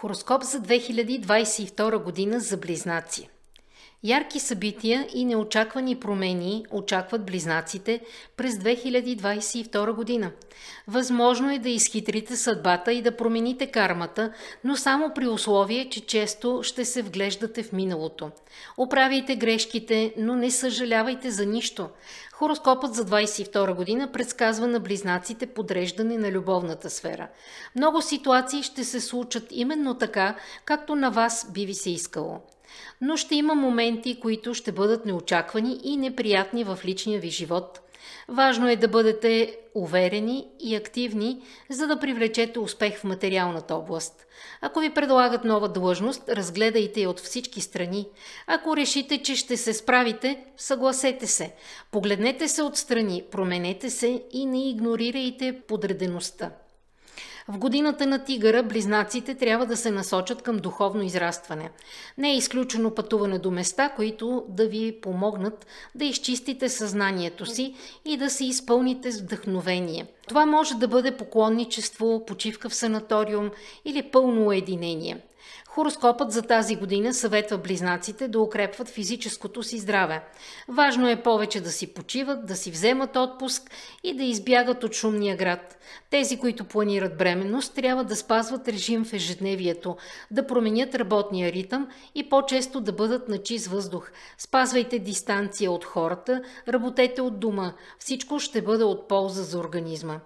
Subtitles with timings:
[0.00, 3.28] Хороскоп за 2022 година за близнаци.
[4.04, 8.00] Ярки събития и неочаквани промени очакват близнаците
[8.36, 10.30] през 2022 година.
[10.88, 14.32] Възможно е да изхитрите съдбата и да промените кармата,
[14.64, 18.30] но само при условие, че често ще се вглеждате в миналото.
[18.76, 21.88] Оправяйте грешките, но не съжалявайте за нищо.
[22.32, 27.28] Хороскопът за 22 година предсказва на близнаците подреждане на любовната сфера.
[27.76, 32.40] Много ситуации ще се случат именно така, както на вас би ви се искало
[33.00, 37.80] но ще има моменти, които ще бъдат неочаквани и неприятни в личния ви живот.
[38.28, 44.26] Важно е да бъдете уверени и активни, за да привлечете успех в материалната област.
[44.60, 48.08] Ако ви предлагат нова длъжност, разгледайте я от всички страни.
[48.46, 51.54] Ако решите, че ще се справите, съгласете се.
[51.90, 56.50] Погледнете се отстрани, променете се и не игнорирайте подредеността.
[57.52, 61.70] В годината на тигъра близнаците трябва да се насочат към духовно израстване.
[62.18, 68.16] Не е изключено пътуване до места, които да ви помогнат да изчистите съзнанието си и
[68.16, 70.06] да се изпълните с вдъхновение.
[70.28, 73.50] Това може да бъде поклонничество, почивка в санаториум
[73.84, 75.20] или пълно уединение–
[75.68, 80.22] Хороскопът за тази година съветва близнаците да укрепват физическото си здраве.
[80.68, 83.70] Важно е повече да си почиват, да си вземат отпуск
[84.04, 85.78] и да избягат от шумния град.
[86.10, 89.96] Тези, които планират бременност, трябва да спазват режим в ежедневието,
[90.30, 94.10] да променят работния ритъм и по-често да бъдат на чист въздух.
[94.38, 97.72] Спазвайте дистанция от хората, работете от дома.
[97.98, 100.20] Всичко ще бъде от полза за организма.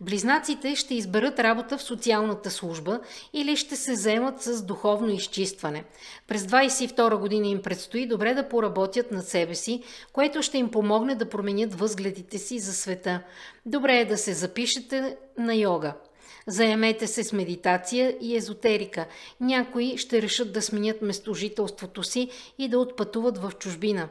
[0.00, 3.00] Близнаците ще изберат работа в социалната служба
[3.32, 5.84] или ще се заемат с духовно изчистване.
[6.28, 9.82] През 22 година им предстои добре да поработят над себе си,
[10.12, 13.20] което ще им помогне да променят възгледите си за света.
[13.66, 15.94] Добре е да се запишете на йога.
[16.48, 19.06] Заемете се с медитация и езотерика.
[19.40, 24.08] Някои ще решат да сменят местожителството си и да отпътуват в чужбина.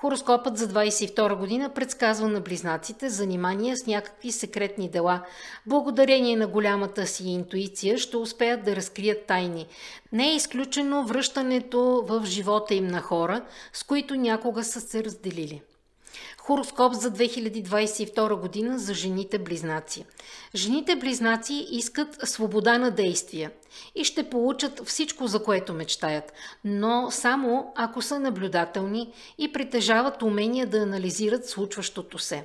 [0.00, 5.22] Хороскопът за 22 година предсказва на близнаците занимания с някакви секретни дела.
[5.66, 9.66] Благодарение на голямата си интуиция ще успеят да разкрият тайни.
[10.12, 15.62] Не е изключено връщането в живота им на хора, с които някога са се разделили.
[16.48, 20.04] Хороскоп за 2022 година за жените близнаци.
[20.54, 23.50] Жените близнаци искат свобода на действия
[23.94, 26.32] и ще получат всичко, за което мечтаят,
[26.64, 32.44] но само ако са наблюдателни и притежават умения да анализират случващото се.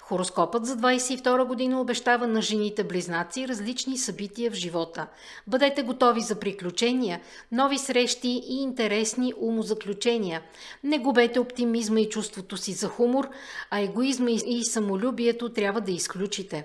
[0.00, 5.06] Хороскопът за 22 година обещава на жените близнаци различни събития в живота.
[5.46, 7.20] Бъдете готови за приключения,
[7.52, 10.42] нови срещи и интересни умозаключения.
[10.84, 13.28] Не губете оптимизма и чувството си за хумор,
[13.70, 16.64] а егоизма и самолюбието трябва да изключите.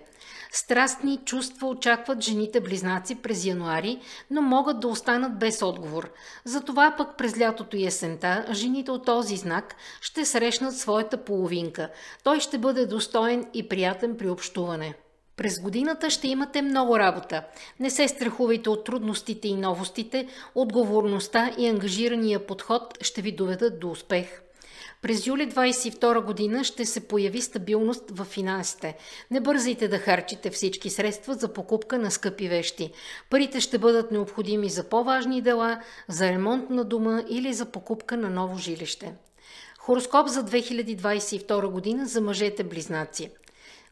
[0.52, 4.00] Страстни чувства очакват жените близнаци през януари,
[4.32, 6.12] но могат да останат без отговор.
[6.46, 11.90] Затова пък през лятото и есента жените от този знак ще срещнат своята половинка.
[12.24, 14.94] Той ще бъде достоен и приятен при общуване.
[15.38, 17.44] През годината ще имате много работа.
[17.80, 23.90] Не се страхувайте от трудностите и новостите, отговорността и ангажирания подход ще ви доведат до
[23.90, 24.42] успех.
[25.06, 28.98] През юли 22 година ще се появи стабилност в финансите.
[29.32, 32.92] Не бързайте да харчите всички средства за покупка на скъпи вещи.
[33.30, 38.30] Парите ще бъдат необходими за по-важни дела, за ремонт на дома или за покупка на
[38.30, 39.14] ново жилище.
[39.80, 43.32] Хороскоп за 2022 година за мъжете близнаци.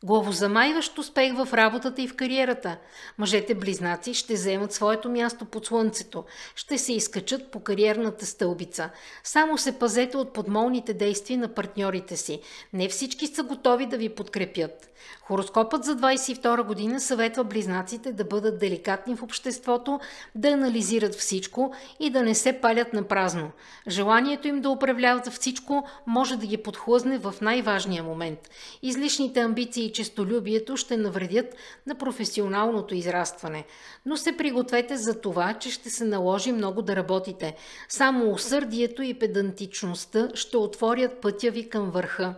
[0.03, 2.77] Главозамайващ успех в работата и в кариерата.
[3.17, 6.23] Мъжете близнаци ще вземат своето място под слънцето,
[6.55, 8.89] ще се изкачат по кариерната стълбица.
[9.23, 12.41] Само се пазете от подмолните действия на партньорите си.
[12.73, 14.89] Не всички са готови да ви подкрепят.
[15.21, 19.99] Хороскопът за 22 година съветва близнаците да бъдат деликатни в обществото,
[20.35, 23.51] да анализират всичко и да не се палят на празно.
[23.87, 28.39] Желанието им да управляват всичко може да ги подхлъзне в най-важния момент.
[28.81, 31.55] Излишните амбиции честолюбието ще навредят
[31.87, 33.65] на професионалното израстване.
[34.05, 37.55] Но се пригответе за това, че ще се наложи много да работите.
[37.89, 42.35] Само усърдието и педантичността ще отворят пътя ви към върха.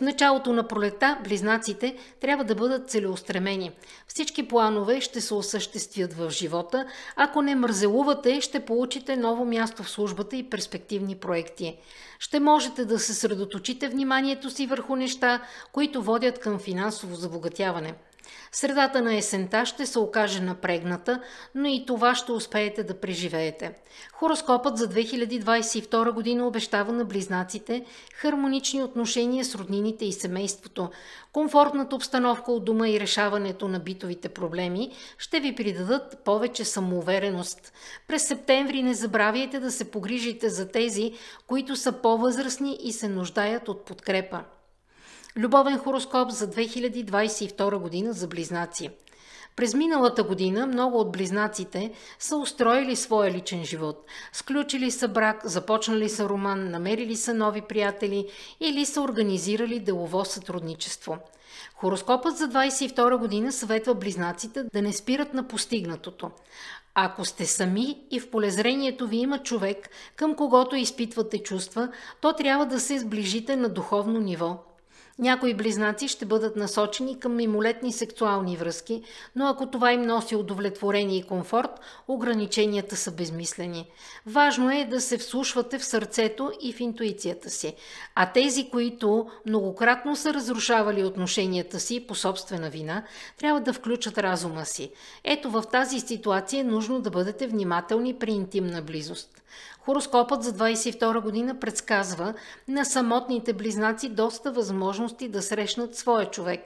[0.00, 3.72] В началото на пролета близнаците трябва да бъдат целеустремени.
[4.06, 6.86] Всички планове ще се осъществят в живота.
[7.16, 11.76] Ако не мързелувате, ще получите ново място в службата и перспективни проекти.
[12.18, 15.42] Ще можете да се средоточите вниманието си върху неща,
[15.72, 17.94] които водят към финансово забогатяване.
[18.52, 21.20] Средата на есента ще се окаже напрегната,
[21.54, 23.74] но и това ще успеете да преживеете.
[24.12, 27.84] Хороскопът за 2022 година обещава на близнаците
[28.14, 30.90] хармонични отношения с роднините и семейството.
[31.32, 37.72] Комфортната обстановка от дома и решаването на битовите проблеми ще ви придадат повече самоувереност.
[38.08, 41.12] През септември не забравяйте да се погрижите за тези,
[41.46, 44.44] които са по-възрастни и се нуждаят от подкрепа.
[45.36, 48.90] Любовен хороскоп за 2022 година за близнаци.
[49.56, 54.06] През миналата година много от близнаците са устроили своя личен живот.
[54.32, 58.26] Сключили са брак, започнали са роман, намерили са нови приятели
[58.60, 61.18] или са организирали делово сътрудничество.
[61.74, 66.30] Хороскопът за 22 година съветва близнаците да не спират на постигнатото.
[66.94, 71.88] Ако сте сами и в полезрението ви има човек, към когото изпитвате чувства,
[72.20, 74.58] то трябва да се сближите на духовно ниво–
[75.18, 79.02] някои близнаци ще бъдат насочени към мимолетни сексуални връзки,
[79.36, 81.70] но ако това им носи удовлетворение и комфорт,
[82.08, 83.90] ограниченията са безмислени.
[84.26, 87.74] Важно е да се вслушвате в сърцето и в интуицията си.
[88.14, 93.04] А тези, които многократно са разрушавали отношенията си по собствена вина,
[93.38, 94.90] трябва да включат разума си.
[95.24, 99.42] Ето в тази ситуация е нужно да бъдете внимателни при интимна близост.
[99.80, 102.34] Хороскопът за 22 година предсказва
[102.68, 104.52] на самотните близнаци доста
[105.00, 106.60] възможности да срещнат своя човек.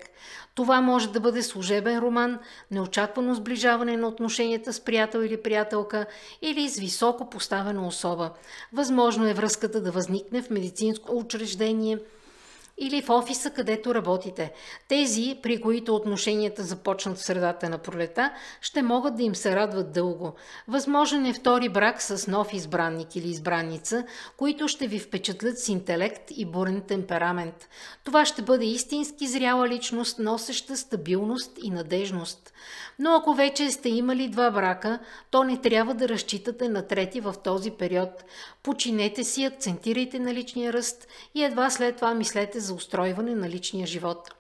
[0.54, 2.38] Това може да бъде служебен роман,
[2.70, 6.06] неочаквано сближаване на отношенията с приятел или приятелка
[6.42, 8.30] или с високо поставена особа.
[8.72, 11.98] Възможно е връзката да възникне в медицинско учреждение–
[12.78, 14.52] или в офиса, където работите.
[14.88, 19.92] Тези, при които отношенията започнат в средата на пролета, ще могат да им се радват
[19.92, 20.32] дълго.
[20.68, 24.04] Възможен е втори брак с нов избранник или избранница,
[24.36, 27.68] които ще ви впечатлят с интелект и бурен темперамент.
[28.04, 32.52] Това ще бъде истински зряла личност, носеща стабилност и надежност.
[32.98, 34.98] Но ако вече сте имали два брака,
[35.30, 38.24] то не трябва да разчитате на трети в този период.
[38.62, 43.86] Починете си, акцентирайте на личния ръст и едва след това мислете за устройване на личния
[43.86, 44.34] живот.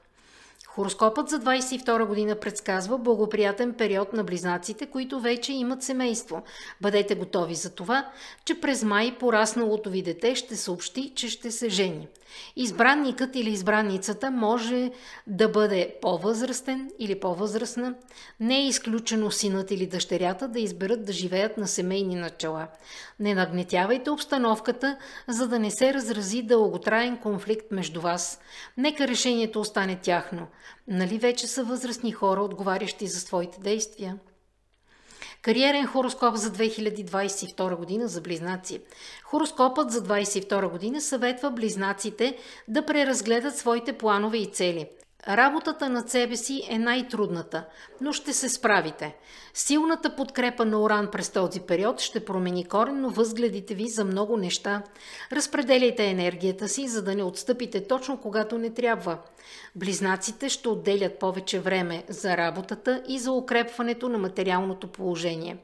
[0.74, 6.42] Хороскопът за 22 година предсказва благоприятен период на близнаците, които вече имат семейство.
[6.80, 8.10] Бъдете готови за това,
[8.44, 12.08] че през май порасналото ви дете ще съобщи, че ще се жени.
[12.56, 14.90] Избранникът или избранницата може
[15.26, 17.94] да бъде по-възрастен или по-възрастна.
[18.40, 22.66] Не е изключено синът или дъщерята да изберат да живеят на семейни начала.
[23.20, 24.98] Не нагнетявайте обстановката,
[25.28, 28.40] за да не се разрази дълготраен конфликт между вас.
[28.76, 30.46] Нека решението остане тяхно.
[30.88, 34.18] Нали вече са възрастни хора, отговарящи за своите действия?
[35.44, 38.80] Кариерен хороскоп за 2022 година за близнаци.
[39.24, 42.36] Хороскопът за 2022 година съветва близнаците
[42.68, 44.88] да преразгледат своите планове и цели–
[45.28, 47.64] Работата над себе си е най-трудната,
[48.00, 49.16] но ще се справите.
[49.54, 54.82] Силната подкрепа на Оран през този период ще промени коренно възгледите ви за много неща.
[55.32, 59.18] Разпределяйте енергията си, за да не отстъпите точно когато не трябва.
[59.74, 65.56] Близнаците ще отделят повече време за работата и за укрепването на материалното положение.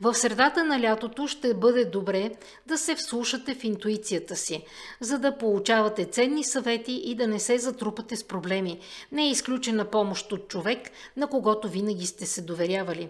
[0.00, 2.30] В средата на лятото ще бъде добре
[2.66, 4.64] да се вслушате в интуицията си,
[5.00, 8.80] за да получавате ценни съвети и да не се затрупате с проблеми.
[9.12, 13.08] Не е изключена помощ от човек, на когото винаги сте се доверявали.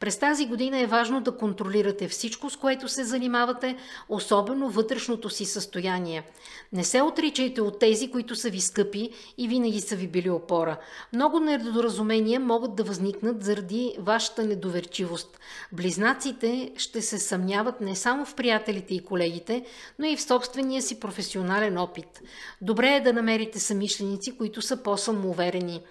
[0.00, 3.76] През тази година е важно да контролирате всичко, с което се занимавате,
[4.08, 6.22] особено вътрешното си състояние.
[6.72, 10.76] Не се отричайте от тези, които са ви скъпи и винаги са ви били опора.
[11.12, 15.40] Много недоразумения могат да възникнат заради вашата недоверчивост.
[15.72, 19.64] Близнаците ще се съмняват не само в приятелите и колегите,
[19.98, 22.22] но и в собствения си професионален опит.
[22.60, 25.82] Добре е да намерите самишленици, които са по-самоуверени.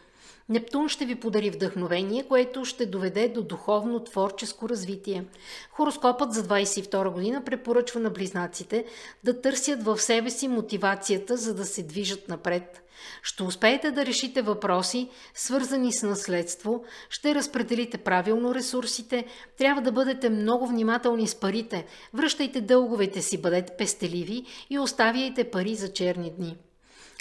[0.50, 5.26] Нептун ще ви подари вдъхновение, което ще доведе до духовно творческо развитие.
[5.72, 8.86] Хороскопът за 22 година препоръчва на близнаците
[9.24, 12.84] да търсят в себе си мотивацията, за да се движат напред.
[13.24, 19.26] Ще успеете да решите въпроси, свързани с наследство, ще разпределите правилно ресурсите,
[19.58, 25.76] трябва да бъдете много внимателни с парите, връщайте дълговете си, бъдете пестеливи и оставяйте пари
[25.76, 26.58] за черни дни.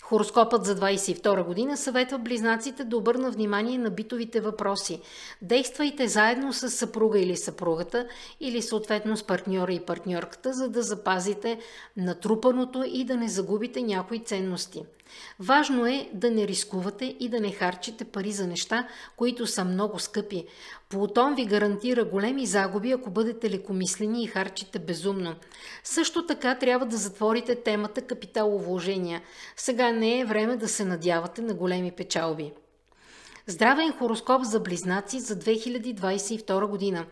[0.08, 5.00] Хороскопът за 22 година съветва близнаците да обърна внимание на битовите въпроси.
[5.42, 8.06] Действайте заедно с съпруга или съпругата
[8.40, 11.58] или съответно с партньора и партньорката, за да запазите
[11.96, 14.82] натрупаното и да не загубите някои ценности.
[15.40, 19.98] Важно е да не рискувате и да не харчите пари за неща, които са много
[19.98, 20.44] скъпи.
[20.88, 25.34] Плутон ви гарантира големи загуби, ако бъдете лекомислени и харчите безумно.
[25.84, 29.22] Също така трябва да затворите темата капиталовложения.
[29.56, 32.52] Сега не е време да се надявате на големи печалби.
[33.50, 37.06] Здравен хороскоп за близнаци за 2022 година.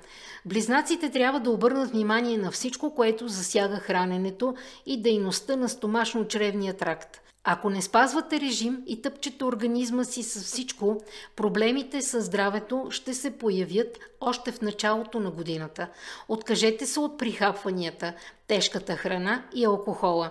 [0.47, 4.55] Близнаците трябва да обърнат внимание на всичко, което засяга храненето
[4.87, 7.21] и дейността на стомашно-чревния тракт.
[7.49, 11.03] Ако не спазвате режим и тъпчете организма си с всичко,
[11.37, 15.89] проблемите с здравето ще се появят още в началото на годината.
[16.29, 18.13] Откажете се от прихапванията,
[18.47, 20.31] тежката храна и алкохола.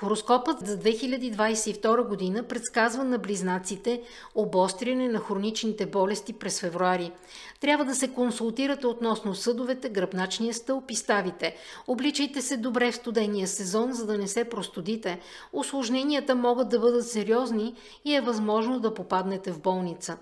[0.00, 4.02] Хороскопът за 2022 година предсказва на близнаците
[4.34, 7.12] обостряне на хроничните болести през февруари.
[7.60, 11.56] Трябва да се консултирате относно съдовете, гръбначния стълб и ставите.
[11.86, 15.20] Обличайте се добре в студения сезон, за да не се простудите.
[15.52, 17.74] Осложненията могат да бъдат сериозни
[18.04, 20.16] и е възможно да попаднете в болница.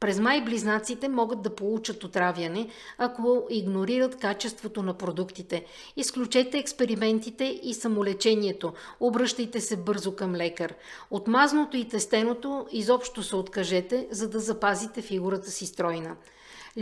[0.00, 5.64] През май близнаците могат да получат отравяне, ако игнорират качеството на продуктите.
[5.96, 8.72] Изключете експериментите и самолечението.
[9.00, 10.74] Обръщайте се бързо към лекар.
[11.10, 16.16] От мазното и тестеното изобщо се откажете, за да запазите фигурата си стройна.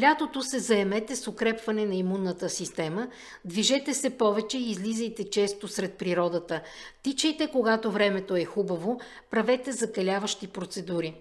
[0.01, 3.09] Лятото се заемете с укрепване на имунната система,
[3.45, 6.61] движете се повече и излизайте често сред природата.
[7.03, 11.15] Тичайте, когато времето е хубаво, правете закаляващи процедури.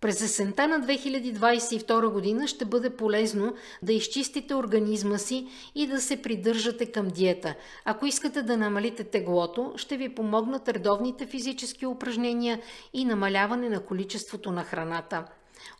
[0.00, 6.22] През есента на 2022 година ще бъде полезно да изчистите организма си и да се
[6.22, 7.54] придържате към диета.
[7.84, 12.60] Ако искате да намалите теглото, ще ви помогнат редовните физически упражнения
[12.92, 15.24] и намаляване на количеството на храната.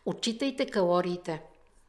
[0.05, 1.41] Отчитайте калориите.